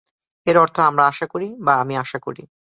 এর 0.47 0.57
অর্থ 0.57 0.79
""আমরা 0.79 1.03
আশা 1.07 1.25
করি"" 1.27 1.47
বা 1.65 1.73
""আমি 1.81 1.93
আশা 1.97 2.19
করি""। 2.19 2.43